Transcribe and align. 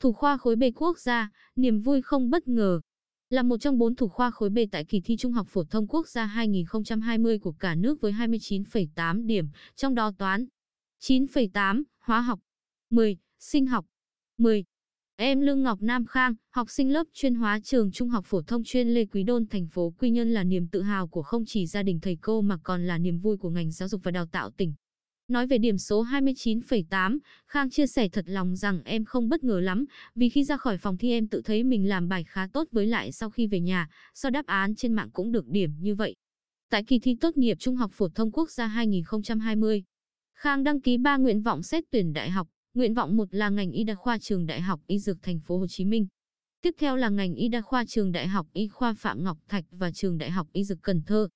Thủ 0.00 0.12
khoa 0.12 0.36
khối 0.36 0.56
B 0.56 0.62
quốc 0.74 0.98
gia, 0.98 1.30
niềm 1.56 1.80
vui 1.80 2.02
không 2.02 2.30
bất 2.30 2.48
ngờ. 2.48 2.80
Là 3.30 3.42
một 3.42 3.56
trong 3.60 3.78
bốn 3.78 3.94
thủ 3.94 4.08
khoa 4.08 4.30
khối 4.30 4.50
B 4.50 4.58
tại 4.72 4.84
kỳ 4.84 5.00
thi 5.00 5.16
Trung 5.16 5.32
học 5.32 5.46
phổ 5.50 5.64
thông 5.64 5.86
quốc 5.86 6.08
gia 6.08 6.26
2020 6.26 7.38
của 7.38 7.52
cả 7.52 7.74
nước 7.74 8.00
với 8.00 8.12
29,8 8.12 9.26
điểm, 9.26 9.48
trong 9.76 9.94
đó 9.94 10.12
toán 10.18 10.46
9,8, 11.00 11.82
hóa 11.98 12.20
học 12.20 12.40
10, 12.90 13.16
sinh 13.38 13.66
học 13.66 13.86
10. 14.38 14.64
Em 15.16 15.40
Lương 15.40 15.62
Ngọc 15.62 15.82
Nam 15.82 16.06
Khang, 16.06 16.34
học 16.50 16.70
sinh 16.70 16.92
lớp 16.92 17.06
chuyên 17.12 17.34
hóa 17.34 17.60
trường 17.64 17.92
Trung 17.92 18.08
học 18.08 18.24
phổ 18.26 18.42
thông 18.42 18.64
chuyên 18.64 18.88
Lê 18.88 19.04
Quý 19.04 19.22
Đôn, 19.22 19.46
thành 19.46 19.66
phố 19.66 19.94
Quy 19.98 20.10
Nhơn 20.10 20.30
là 20.30 20.44
niềm 20.44 20.68
tự 20.68 20.82
hào 20.82 21.08
của 21.08 21.22
không 21.22 21.44
chỉ 21.46 21.66
gia 21.66 21.82
đình 21.82 22.00
thầy 22.00 22.16
cô 22.16 22.40
mà 22.40 22.56
còn 22.62 22.86
là 22.86 22.98
niềm 22.98 23.18
vui 23.18 23.36
của 23.36 23.50
ngành 23.50 23.70
giáo 23.70 23.88
dục 23.88 24.00
và 24.04 24.10
đào 24.10 24.26
tạo 24.26 24.50
tỉnh. 24.50 24.74
Nói 25.30 25.46
về 25.46 25.58
điểm 25.58 25.78
số 25.78 26.04
29,8, 26.04 27.18
Khang 27.46 27.70
chia 27.70 27.86
sẻ 27.86 28.08
thật 28.08 28.24
lòng 28.28 28.56
rằng 28.56 28.82
em 28.84 29.04
không 29.04 29.28
bất 29.28 29.44
ngờ 29.44 29.60
lắm, 29.60 29.84
vì 30.14 30.28
khi 30.28 30.44
ra 30.44 30.56
khỏi 30.56 30.78
phòng 30.78 30.96
thi 30.96 31.10
em 31.10 31.28
tự 31.28 31.42
thấy 31.44 31.64
mình 31.64 31.88
làm 31.88 32.08
bài 32.08 32.24
khá 32.24 32.46
tốt 32.52 32.68
với 32.72 32.86
lại 32.86 33.12
sau 33.12 33.30
khi 33.30 33.46
về 33.46 33.60
nhà, 33.60 33.88
so 34.14 34.30
đáp 34.30 34.46
án 34.46 34.74
trên 34.74 34.92
mạng 34.92 35.10
cũng 35.12 35.32
được 35.32 35.46
điểm 35.46 35.70
như 35.80 35.94
vậy. 35.94 36.14
Tại 36.70 36.84
kỳ 36.84 36.98
thi 36.98 37.16
tốt 37.20 37.36
nghiệp 37.36 37.56
Trung 37.60 37.76
học 37.76 37.90
phổ 37.94 38.08
thông 38.08 38.32
quốc 38.32 38.50
gia 38.50 38.66
2020, 38.66 39.82
Khang 40.34 40.64
đăng 40.64 40.80
ký 40.80 40.98
3 40.98 41.16
nguyện 41.16 41.42
vọng 41.42 41.62
xét 41.62 41.84
tuyển 41.90 42.12
đại 42.12 42.30
học, 42.30 42.48
nguyện 42.74 42.94
vọng 42.94 43.16
1 43.16 43.34
là 43.34 43.48
ngành 43.48 43.72
y 43.72 43.84
đa 43.84 43.94
khoa 43.94 44.18
trường 44.18 44.46
Đại 44.46 44.60
học 44.60 44.80
Y 44.86 44.98
Dược 44.98 45.22
thành 45.22 45.40
phố 45.40 45.58
Hồ 45.58 45.66
Chí 45.66 45.84
Minh. 45.84 46.06
Tiếp 46.62 46.74
theo 46.78 46.96
là 46.96 47.08
ngành 47.08 47.34
y 47.34 47.48
đa 47.48 47.60
khoa 47.60 47.84
trường 47.88 48.12
Đại 48.12 48.28
học 48.28 48.46
Y 48.52 48.68
khoa 48.68 48.94
Phạm 48.94 49.24
Ngọc 49.24 49.38
Thạch 49.48 49.64
và 49.70 49.90
trường 49.92 50.18
Đại 50.18 50.30
học 50.30 50.46
Y 50.52 50.64
Dược 50.64 50.78
Cần 50.82 51.02
Thơ. 51.06 51.28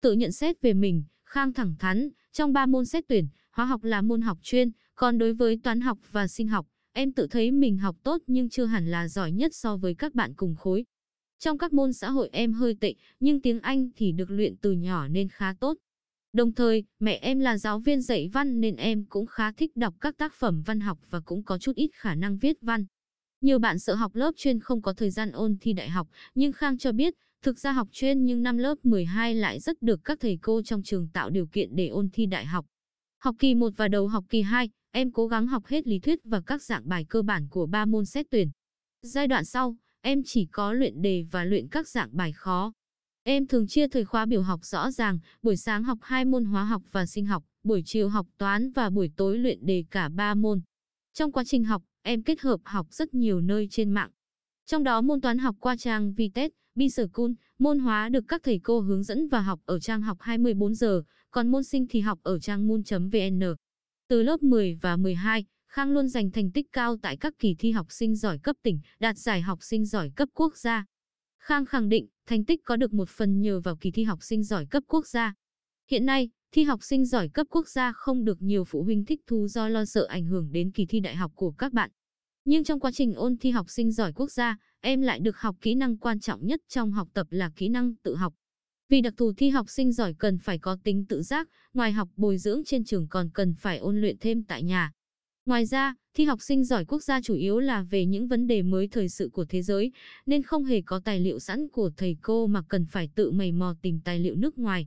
Tự 0.00 0.12
nhận 0.12 0.32
xét 0.32 0.60
về 0.60 0.74
mình, 0.74 1.04
Khang 1.24 1.52
thẳng 1.52 1.74
thắn, 1.78 2.08
trong 2.32 2.52
3 2.52 2.66
môn 2.66 2.84
xét 2.84 3.04
tuyển, 3.08 3.28
hóa 3.58 3.66
học 3.66 3.84
là 3.84 4.02
môn 4.02 4.20
học 4.20 4.38
chuyên, 4.42 4.70
còn 4.94 5.18
đối 5.18 5.32
với 5.34 5.60
toán 5.62 5.80
học 5.80 5.98
và 6.12 6.28
sinh 6.28 6.48
học, 6.48 6.66
em 6.92 7.12
tự 7.12 7.26
thấy 7.26 7.50
mình 7.50 7.78
học 7.78 7.96
tốt 8.02 8.22
nhưng 8.26 8.48
chưa 8.48 8.64
hẳn 8.64 8.90
là 8.90 9.08
giỏi 9.08 9.32
nhất 9.32 9.54
so 9.54 9.76
với 9.76 9.94
các 9.94 10.14
bạn 10.14 10.34
cùng 10.34 10.54
khối. 10.56 10.84
Trong 11.38 11.58
các 11.58 11.72
môn 11.72 11.92
xã 11.92 12.10
hội 12.10 12.28
em 12.32 12.52
hơi 12.52 12.74
tệ, 12.80 12.94
nhưng 13.20 13.40
tiếng 13.40 13.60
Anh 13.60 13.90
thì 13.96 14.12
được 14.12 14.30
luyện 14.30 14.56
từ 14.56 14.72
nhỏ 14.72 15.08
nên 15.08 15.28
khá 15.28 15.54
tốt. 15.60 15.76
Đồng 16.32 16.54
thời, 16.54 16.84
mẹ 17.00 17.18
em 17.22 17.38
là 17.38 17.58
giáo 17.58 17.78
viên 17.78 18.02
dạy 18.02 18.28
văn 18.32 18.60
nên 18.60 18.76
em 18.76 19.04
cũng 19.04 19.26
khá 19.26 19.52
thích 19.52 19.76
đọc 19.76 19.94
các 20.00 20.16
tác 20.18 20.34
phẩm 20.34 20.62
văn 20.66 20.80
học 20.80 20.98
và 21.10 21.20
cũng 21.20 21.42
có 21.42 21.58
chút 21.58 21.76
ít 21.76 21.90
khả 21.94 22.14
năng 22.14 22.38
viết 22.38 22.56
văn. 22.60 22.86
Nhiều 23.40 23.58
bạn 23.58 23.78
sợ 23.78 23.94
học 23.94 24.14
lớp 24.14 24.32
chuyên 24.36 24.60
không 24.60 24.82
có 24.82 24.92
thời 24.92 25.10
gian 25.10 25.32
ôn 25.32 25.56
thi 25.60 25.72
đại 25.72 25.88
học, 25.88 26.08
nhưng 26.34 26.52
Khang 26.52 26.78
cho 26.78 26.92
biết, 26.92 27.14
thực 27.42 27.58
ra 27.58 27.72
học 27.72 27.88
chuyên 27.92 28.24
nhưng 28.24 28.42
năm 28.42 28.58
lớp 28.58 28.74
12 28.82 29.34
lại 29.34 29.60
rất 29.60 29.82
được 29.82 30.00
các 30.04 30.20
thầy 30.20 30.38
cô 30.42 30.62
trong 30.62 30.82
trường 30.82 31.08
tạo 31.08 31.30
điều 31.30 31.46
kiện 31.46 31.76
để 31.76 31.88
ôn 31.88 32.08
thi 32.12 32.26
đại 32.26 32.46
học. 32.46 32.66
Học 33.20 33.36
kỳ 33.38 33.54
1 33.54 33.72
và 33.76 33.88
đầu 33.88 34.08
học 34.08 34.24
kỳ 34.28 34.42
2, 34.42 34.70
em 34.90 35.12
cố 35.12 35.26
gắng 35.26 35.46
học 35.46 35.66
hết 35.66 35.86
lý 35.86 35.98
thuyết 35.98 36.18
và 36.24 36.40
các 36.46 36.62
dạng 36.62 36.88
bài 36.88 37.04
cơ 37.08 37.22
bản 37.22 37.48
của 37.50 37.66
ba 37.66 37.84
môn 37.84 38.04
xét 38.04 38.26
tuyển. 38.30 38.50
Giai 39.02 39.28
đoạn 39.28 39.44
sau, 39.44 39.76
em 40.00 40.22
chỉ 40.24 40.46
có 40.46 40.72
luyện 40.72 41.02
đề 41.02 41.24
và 41.30 41.44
luyện 41.44 41.68
các 41.68 41.88
dạng 41.88 42.08
bài 42.12 42.32
khó. 42.32 42.72
Em 43.22 43.46
thường 43.46 43.66
chia 43.66 43.88
thời 43.88 44.04
khóa 44.04 44.26
biểu 44.26 44.42
học 44.42 44.64
rõ 44.64 44.90
ràng, 44.90 45.18
buổi 45.42 45.56
sáng 45.56 45.82
học 45.82 45.98
hai 46.02 46.24
môn 46.24 46.44
hóa 46.44 46.64
học 46.64 46.82
và 46.92 47.06
sinh 47.06 47.26
học, 47.26 47.44
buổi 47.62 47.82
chiều 47.86 48.08
học 48.08 48.26
toán 48.38 48.70
và 48.70 48.90
buổi 48.90 49.10
tối 49.16 49.38
luyện 49.38 49.66
đề 49.66 49.84
cả 49.90 50.08
ba 50.08 50.34
môn. 50.34 50.60
Trong 51.14 51.32
quá 51.32 51.44
trình 51.44 51.64
học, 51.64 51.82
em 52.02 52.22
kết 52.22 52.40
hợp 52.40 52.60
học 52.64 52.86
rất 52.90 53.14
nhiều 53.14 53.40
nơi 53.40 53.68
trên 53.70 53.90
mạng. 53.90 54.10
Trong 54.70 54.84
đó 54.84 55.00
môn 55.00 55.20
toán 55.20 55.38
học 55.38 55.56
qua 55.60 55.76
trang 55.76 56.14
Vitet, 56.14 56.52
Biscool, 56.74 57.30
môn 57.58 57.78
hóa 57.78 58.08
được 58.08 58.24
các 58.28 58.42
thầy 58.44 58.60
cô 58.62 58.80
hướng 58.80 59.02
dẫn 59.02 59.28
và 59.28 59.40
học 59.40 59.60
ở 59.64 59.80
trang 59.80 60.02
học 60.02 60.18
24 60.20 60.74
giờ, 60.74 61.02
còn 61.30 61.50
môn 61.50 61.64
sinh 61.64 61.86
thì 61.90 62.00
học 62.00 62.18
ở 62.22 62.38
trang 62.38 62.68
moon.vn. 62.68 63.54
Từ 64.08 64.22
lớp 64.22 64.42
10 64.42 64.78
và 64.82 64.96
12, 64.96 65.44
Khang 65.68 65.92
luôn 65.92 66.08
giành 66.08 66.30
thành 66.30 66.50
tích 66.50 66.66
cao 66.72 66.96
tại 67.02 67.16
các 67.16 67.34
kỳ 67.38 67.54
thi 67.58 67.70
học 67.70 67.86
sinh 67.90 68.16
giỏi 68.16 68.38
cấp 68.38 68.56
tỉnh, 68.62 68.80
đạt 69.00 69.18
giải 69.18 69.40
học 69.40 69.58
sinh 69.62 69.84
giỏi 69.84 70.10
cấp 70.16 70.28
quốc 70.34 70.56
gia. 70.56 70.84
Khang 71.38 71.66
khẳng 71.66 71.88
định, 71.88 72.06
thành 72.26 72.44
tích 72.44 72.60
có 72.64 72.76
được 72.76 72.92
một 72.92 73.08
phần 73.08 73.40
nhờ 73.40 73.60
vào 73.60 73.76
kỳ 73.76 73.90
thi 73.90 74.04
học 74.04 74.18
sinh 74.22 74.42
giỏi 74.42 74.66
cấp 74.66 74.82
quốc 74.86 75.06
gia. 75.06 75.34
Hiện 75.90 76.06
nay, 76.06 76.30
thi 76.52 76.62
học 76.62 76.80
sinh 76.82 77.06
giỏi 77.06 77.28
cấp 77.28 77.46
quốc 77.50 77.68
gia 77.68 77.92
không 77.92 78.24
được 78.24 78.42
nhiều 78.42 78.64
phụ 78.64 78.82
huynh 78.82 79.04
thích 79.04 79.20
thú 79.26 79.48
do 79.48 79.68
lo 79.68 79.84
sợ 79.84 80.06
ảnh 80.06 80.24
hưởng 80.24 80.52
đến 80.52 80.70
kỳ 80.70 80.86
thi 80.86 81.00
đại 81.00 81.16
học 81.16 81.32
của 81.34 81.50
các 81.50 81.72
bạn. 81.72 81.90
Nhưng 82.50 82.64
trong 82.64 82.80
quá 82.80 82.90
trình 82.94 83.14
ôn 83.14 83.36
thi 83.36 83.50
học 83.50 83.70
sinh 83.70 83.92
giỏi 83.92 84.12
quốc 84.12 84.30
gia, 84.30 84.56
em 84.80 85.00
lại 85.00 85.20
được 85.20 85.36
học 85.36 85.56
kỹ 85.60 85.74
năng 85.74 85.96
quan 85.96 86.20
trọng 86.20 86.46
nhất 86.46 86.60
trong 86.68 86.92
học 86.92 87.08
tập 87.14 87.26
là 87.30 87.50
kỹ 87.56 87.68
năng 87.68 87.94
tự 88.02 88.16
học. 88.16 88.34
Vì 88.88 89.00
đặc 89.00 89.14
thù 89.16 89.32
thi 89.36 89.48
học 89.48 89.70
sinh 89.70 89.92
giỏi 89.92 90.14
cần 90.18 90.38
phải 90.38 90.58
có 90.58 90.76
tính 90.84 91.04
tự 91.08 91.22
giác, 91.22 91.48
ngoài 91.74 91.92
học 91.92 92.08
bồi 92.16 92.38
dưỡng 92.38 92.64
trên 92.64 92.84
trường 92.84 93.08
còn 93.08 93.30
cần 93.34 93.54
phải 93.54 93.78
ôn 93.78 94.00
luyện 94.00 94.16
thêm 94.20 94.44
tại 94.44 94.62
nhà. 94.62 94.92
Ngoài 95.46 95.66
ra, 95.66 95.94
thi 96.14 96.24
học 96.24 96.42
sinh 96.42 96.64
giỏi 96.64 96.84
quốc 96.84 97.02
gia 97.02 97.20
chủ 97.20 97.34
yếu 97.34 97.58
là 97.58 97.82
về 97.82 98.06
những 98.06 98.28
vấn 98.28 98.46
đề 98.46 98.62
mới 98.62 98.88
thời 98.88 99.08
sự 99.08 99.28
của 99.32 99.44
thế 99.44 99.62
giới, 99.62 99.92
nên 100.26 100.42
không 100.42 100.64
hề 100.64 100.82
có 100.82 101.00
tài 101.04 101.20
liệu 101.20 101.38
sẵn 101.38 101.68
của 101.68 101.90
thầy 101.96 102.16
cô 102.22 102.46
mà 102.46 102.62
cần 102.68 102.86
phải 102.86 103.08
tự 103.14 103.30
mày 103.30 103.52
mò 103.52 103.74
tìm 103.82 104.00
tài 104.04 104.18
liệu 104.18 104.34
nước 104.34 104.58
ngoài. 104.58 104.86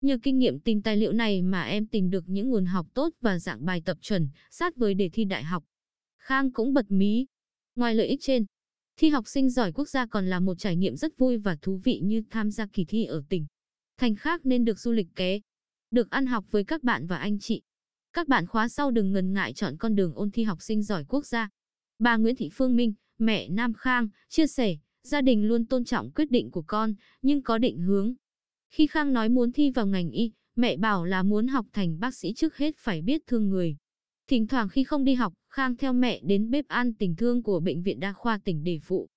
Nhờ 0.00 0.18
kinh 0.22 0.38
nghiệm 0.38 0.60
tìm 0.60 0.82
tài 0.82 0.96
liệu 0.96 1.12
này 1.12 1.42
mà 1.42 1.62
em 1.62 1.86
tìm 1.86 2.10
được 2.10 2.28
những 2.28 2.50
nguồn 2.50 2.66
học 2.66 2.86
tốt 2.94 3.12
và 3.20 3.38
dạng 3.38 3.64
bài 3.64 3.82
tập 3.84 3.98
chuẩn, 4.00 4.28
sát 4.50 4.76
với 4.76 4.94
đề 4.94 5.08
thi 5.08 5.24
đại 5.24 5.44
học. 5.44 5.64
Khang 6.20 6.52
cũng 6.52 6.74
bật 6.74 6.90
mí. 6.90 7.26
Ngoài 7.76 7.94
lợi 7.94 8.06
ích 8.06 8.20
trên, 8.22 8.44
thi 8.96 9.08
học 9.08 9.28
sinh 9.28 9.50
giỏi 9.50 9.72
quốc 9.72 9.88
gia 9.88 10.06
còn 10.06 10.26
là 10.26 10.40
một 10.40 10.54
trải 10.58 10.76
nghiệm 10.76 10.96
rất 10.96 11.18
vui 11.18 11.38
và 11.38 11.56
thú 11.62 11.80
vị 11.84 12.00
như 12.02 12.22
tham 12.30 12.50
gia 12.50 12.66
kỳ 12.66 12.84
thi 12.84 13.04
ở 13.04 13.22
tỉnh. 13.28 13.46
Thành 13.98 14.14
khác 14.14 14.46
nên 14.46 14.64
được 14.64 14.78
du 14.78 14.92
lịch 14.92 15.08
ké, 15.14 15.40
được 15.90 16.10
ăn 16.10 16.26
học 16.26 16.44
với 16.50 16.64
các 16.64 16.82
bạn 16.82 17.06
và 17.06 17.16
anh 17.16 17.38
chị. 17.38 17.62
Các 18.12 18.28
bạn 18.28 18.46
khóa 18.46 18.68
sau 18.68 18.90
đừng 18.90 19.12
ngần 19.12 19.32
ngại 19.32 19.52
chọn 19.52 19.76
con 19.76 19.94
đường 19.94 20.14
ôn 20.14 20.30
thi 20.30 20.42
học 20.42 20.62
sinh 20.62 20.82
giỏi 20.82 21.04
quốc 21.08 21.26
gia. 21.26 21.48
Bà 21.98 22.16
Nguyễn 22.16 22.36
Thị 22.36 22.48
Phương 22.52 22.76
Minh, 22.76 22.94
mẹ 23.18 23.48
Nam 23.48 23.72
Khang, 23.74 24.08
chia 24.28 24.46
sẻ, 24.46 24.76
gia 25.02 25.20
đình 25.20 25.48
luôn 25.48 25.66
tôn 25.66 25.84
trọng 25.84 26.10
quyết 26.10 26.30
định 26.30 26.50
của 26.50 26.62
con, 26.62 26.94
nhưng 27.22 27.42
có 27.42 27.58
định 27.58 27.78
hướng. 27.78 28.14
Khi 28.70 28.86
Khang 28.86 29.12
nói 29.12 29.28
muốn 29.28 29.52
thi 29.52 29.70
vào 29.70 29.86
ngành 29.86 30.10
y, 30.10 30.32
mẹ 30.56 30.76
bảo 30.76 31.04
là 31.04 31.22
muốn 31.22 31.46
học 31.46 31.66
thành 31.72 32.00
bác 32.00 32.14
sĩ 32.14 32.32
trước 32.34 32.56
hết 32.56 32.74
phải 32.78 33.02
biết 33.02 33.22
thương 33.26 33.48
người. 33.48 33.76
Thỉnh 34.30 34.46
thoảng 34.46 34.68
khi 34.68 34.84
không 34.84 35.04
đi 35.04 35.14
học, 35.14 35.32
Khang 35.48 35.76
theo 35.76 35.92
mẹ 35.92 36.20
đến 36.22 36.50
bếp 36.50 36.68
ăn 36.68 36.94
tình 36.94 37.16
thương 37.16 37.42
của 37.42 37.60
Bệnh 37.60 37.82
viện 37.82 38.00
Đa 38.00 38.12
khoa 38.12 38.38
tỉnh 38.44 38.64
để 38.64 38.78
phụ. 38.82 39.08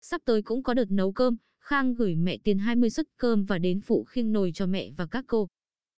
Sắp 0.00 0.20
tới 0.24 0.42
cũng 0.42 0.62
có 0.62 0.74
đợt 0.74 0.90
nấu 0.90 1.12
cơm, 1.12 1.36
Khang 1.60 1.94
gửi 1.94 2.16
mẹ 2.16 2.36
tiền 2.44 2.58
20 2.58 2.90
suất 2.90 3.06
cơm 3.16 3.44
và 3.44 3.58
đến 3.58 3.80
phụ 3.80 4.04
khiêng 4.04 4.32
nồi 4.32 4.50
cho 4.54 4.66
mẹ 4.66 4.90
và 4.96 5.06
các 5.06 5.24
cô. 5.28 5.48